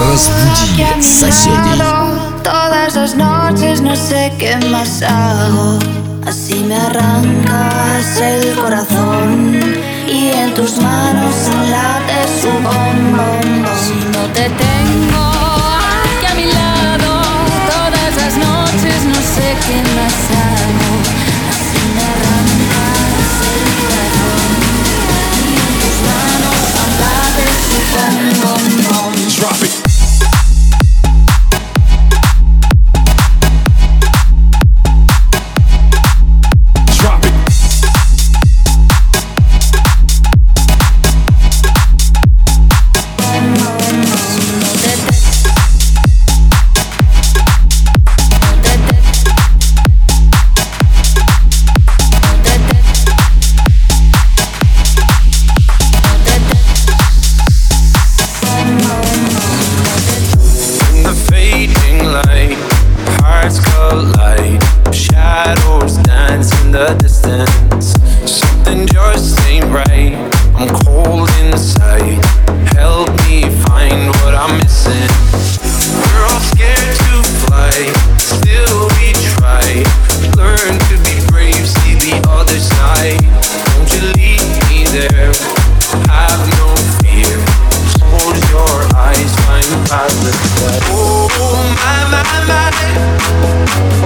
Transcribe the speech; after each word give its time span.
Разбуди 0.00 1.02
соседей. 1.02 1.78
Todas 2.42 2.94
las 2.94 3.14
noches 3.14 3.80
no 3.80 3.96
sé 3.96 4.32
qué 4.38 4.56
más 4.70 5.02
hago. 5.02 5.78
Así 6.26 6.64
me 6.64 6.76
arrancas 6.76 8.20
el 8.20 8.54
corazón 8.54 8.97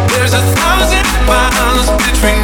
There's 0.09 0.33
a 0.33 0.41
thousand 0.55 1.05
miles 1.27 1.89
between 2.01 2.43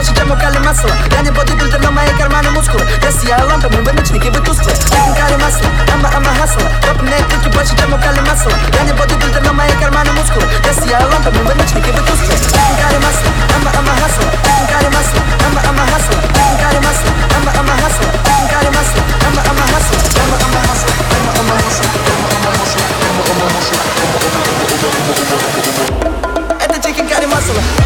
Прочитаем 0.00 0.30
укали 0.30 0.56
масло 0.60 0.88
Я 1.12 1.20
не 1.20 1.30
бодибилдер, 1.30 1.78
но 1.82 1.90
мои 1.92 2.08
карманы 2.16 2.50
мускулы 2.52 2.88
Если 3.04 3.28
я 3.28 3.44
лампа, 3.44 3.68
мы 3.68 3.82
вымечники, 3.82 4.28
вы 4.28 4.40
тусклы 4.40 4.72
Лягом 4.72 5.14
кали 5.14 5.36
масло, 5.36 5.68
ама 5.92 6.08
ама 6.16 6.32
хасла 6.40 6.62
Топ 6.88 7.02
мне 7.02 7.18
крики, 7.28 7.52
прочитаем 7.52 7.92
укали 7.92 8.20
масло 8.20 8.50
Я 8.78 8.84
не 8.84 8.94
бодибилдер, 8.94 9.42
но 9.44 9.52
мои 9.52 9.68
карманы 9.72 10.10
мускулы 10.12 10.46
Если 10.64 10.88
я 10.88 11.00
лампа, 11.04 11.30
мы 11.30 11.44
вымечники, 11.44 11.90
вы 11.92 12.00
тусклы 12.00 12.32
Лягом 12.32 12.76
кали 12.80 12.96
масло, 12.96 13.28
ама 13.60 13.70
ама 13.76 13.92
хасла 14.00 14.24
Лягом 14.24 14.66
кали 14.72 14.88
масло, 14.88 15.20
ама 15.44 15.60
ама 15.68 15.84
хасла 15.92 16.16
Лягом 16.32 16.56
кали 16.64 16.80
масло, 16.80 17.12
ама 17.36 17.52
ама 17.60 17.74
хасла 17.76 18.08
Лягом 18.24 18.48
кали 18.48 18.72
масло, 18.72 19.04
ама 19.04 19.36
ама 19.36 19.44
хасла 19.44 19.44
Ама 19.44 19.44
ама 19.44 19.76
хасла, 19.76 20.00
ама 20.00 20.40
ама 20.40 20.56
хасла 20.80 20.96
Ама 20.96 21.36
ама 21.36 21.60
хасла, 21.60 21.76
ама 21.76 21.76
ама 21.76 21.76
хасла 21.76 21.92
Ама 22.00 22.40
ама 22.40 22.56
хасла, 22.60 22.88
ама 23.10 23.22
ама 23.28 23.48
хасла 23.52 25.36
Это 26.64 26.76
chicken 26.80 27.06
curry 27.06 27.26
masala 27.26 27.79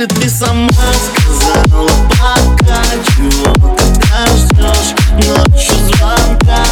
Если 0.00 0.14
ты 0.14 0.30
сама 0.30 0.70
сказала 0.70 1.90
пока 2.08 2.82
Чего 3.04 3.52
ты 3.76 3.84
дождешь 4.00 4.94
ночью 5.26 5.74
звонка. 5.88 6.64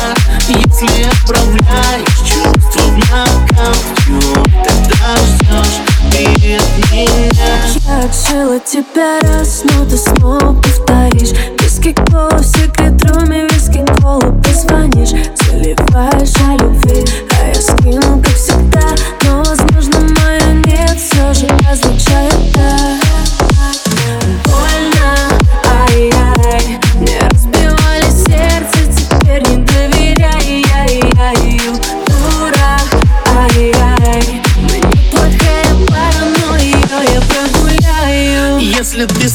Если 0.48 1.04
отправляешь 1.04 2.08
чувства 2.24 2.80
в 2.80 2.96
нокаут 2.96 3.84
Чего 4.06 4.42
ты 4.64 4.72
дождешь 4.88 5.76
ты 6.10 6.24
меня. 6.26 6.58
Я 7.86 8.04
отшила 8.06 8.58
тебя 8.60 9.20
раз, 9.20 9.62
но 9.64 9.84
ты 9.84 9.98
снова 9.98 10.54
повторишь. 10.62 11.36
Виски 11.60 11.92
кола 11.92 12.38
в 12.38 12.46
секрет 12.46 13.04
руме, 13.10 13.46
виски 13.50 13.84
кола 14.00 14.40
позвонишь. 14.42 15.10
Заливаешь 15.36 16.34
о 16.48 16.62
любви, 16.62 17.04
а 17.38 17.48
я 17.48 17.54
скину 17.60 18.22
как 18.22 18.34
всегда. 18.34 19.17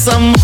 Some. 0.04 0.43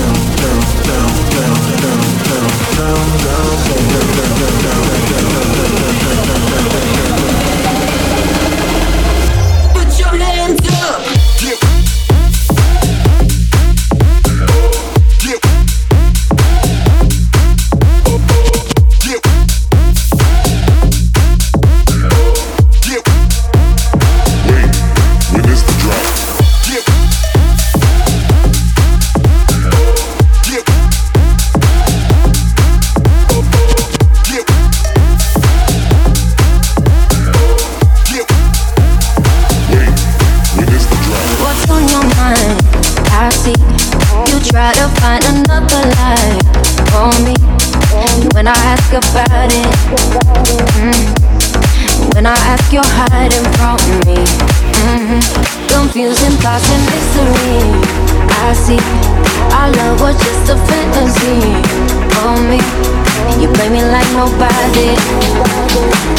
play 63.61 63.69
me 63.69 63.83
like 63.85 64.09
nobody. 64.17 64.97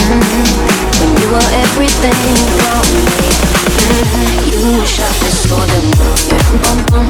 Mm-hmm. 0.07 0.47
When 0.99 1.11
you 1.19 1.29
were 1.35 1.51
everything 1.67 2.15
for 2.59 2.79
me. 2.95 3.03
Mm-hmm. 3.83 4.79
You 4.79 4.87
shot 4.87 5.11
me 5.23 5.31
so 5.43 5.59
damn 5.67 5.87
well, 5.99 6.15
yeah, 6.31 6.47
bum 6.63 6.79
bum. 6.91 7.07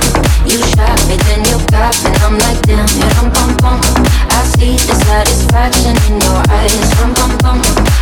You 0.49 0.59
shot 0.73 1.01
me, 1.09 1.17
then 1.29 1.45
you 1.53 1.59
got 1.69 1.93
me, 2.05 2.11
I'm 2.25 2.35
like 2.41 2.61
damn, 2.65 2.89
yeah, 2.97 3.21
um, 3.21 3.29
bum 3.29 3.51
bum. 3.61 3.79
I 4.33 4.41
see 4.57 4.77
the 4.89 4.97
satisfaction 5.05 5.97
in 6.09 6.15
your 6.25 6.41
eyes, 6.49 6.89
um, 7.03 7.13
bum 7.13 7.33
bum. 7.45 7.59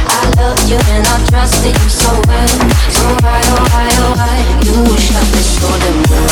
I 0.07 0.23
love 0.39 0.61
you 0.71 0.79
and 0.79 1.07
I 1.07 1.17
trusted 1.31 1.75
you 1.75 1.91
so 1.91 2.11
well, 2.29 2.51
so 2.95 3.07
why 3.27 3.43
oh 3.43 3.67
why 3.75 3.91
oh 4.07 4.15
why? 4.15 4.39
You 4.63 4.75
shot 5.03 5.27
me 5.35 5.43
so 5.43 5.69
damn 5.83 5.99
well. 6.11 6.31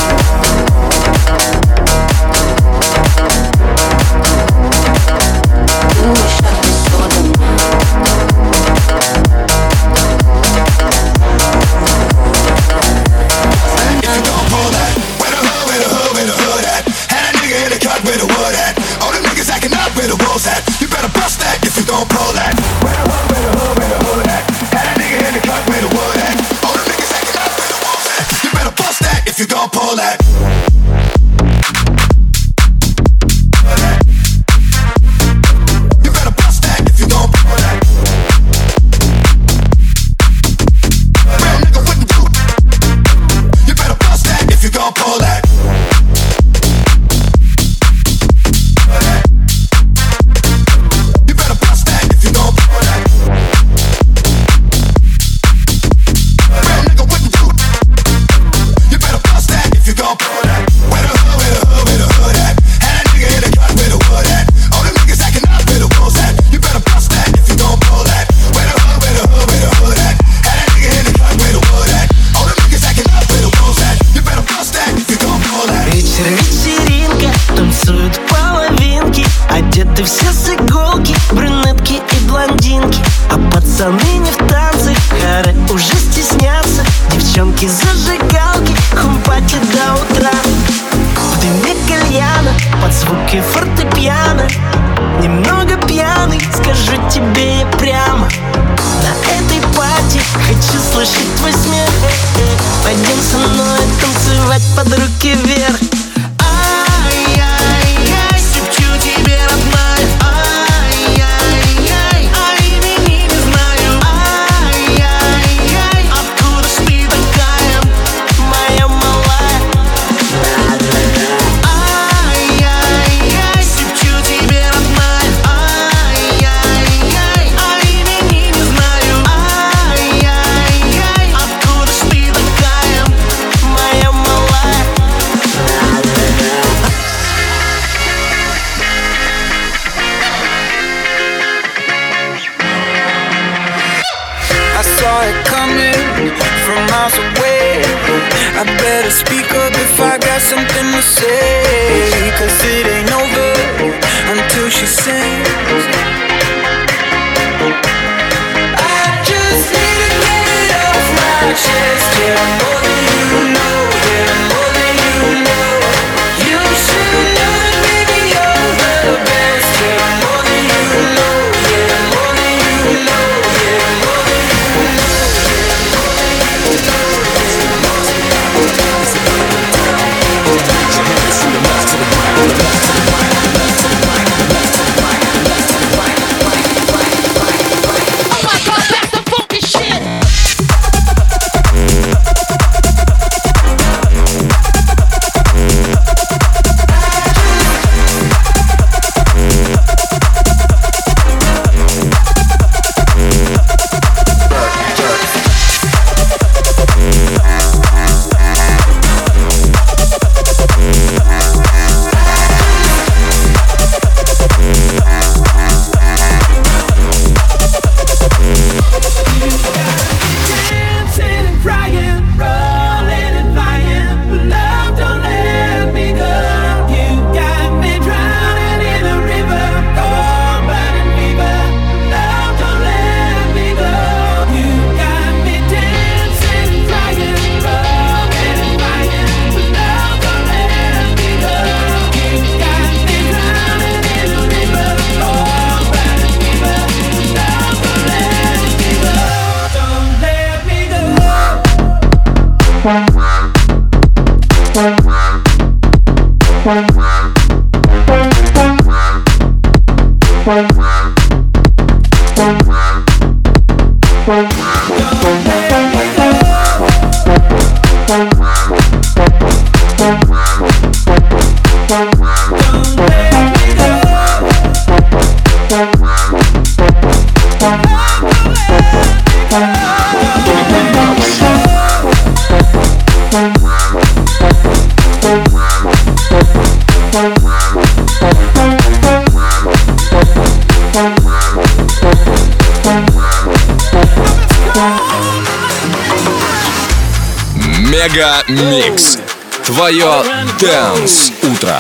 Мега 298.09 298.43
Микс. 298.49 299.19
Твое 299.65 300.23
Дэнс 300.59 301.31
Утро. 301.43 301.77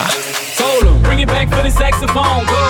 Bring 1.03 1.21
it 1.21 1.29
back 1.29 1.49
for 1.49 1.63
the 1.63 1.71
saxophone, 1.71 2.45
go. 2.45 2.68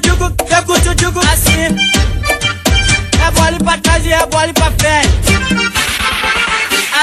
tchutchuco, 0.00 0.24
eu 0.24 0.62
curto 0.64 0.88
é 0.88 0.90
o 0.90 0.94
tchutchuco 0.94 1.18
assim. 1.18 1.76
É 3.24 3.30
bola 3.32 3.58
pra 3.58 3.78
trás 3.78 4.04
e 4.06 4.12
é 4.12 4.26
bola 4.26 4.52
pra 4.54 4.70
frente. 4.72 5.32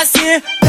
Assim. 0.02 0.69